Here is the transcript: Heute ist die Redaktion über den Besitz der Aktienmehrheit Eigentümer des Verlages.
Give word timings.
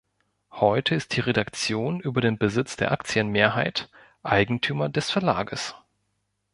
Heute 0.53 0.95
ist 0.95 1.15
die 1.15 1.19
Redaktion 1.19 1.99
über 1.99 2.21
den 2.21 2.39
Besitz 2.39 2.75
der 2.75 2.91
Aktienmehrheit 2.91 3.87
Eigentümer 4.23 4.89
des 4.89 5.11
Verlages. 5.11 5.75